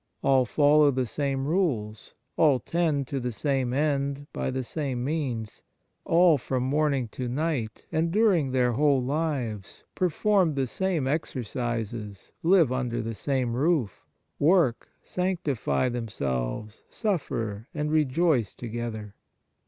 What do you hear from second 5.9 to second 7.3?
all from morning to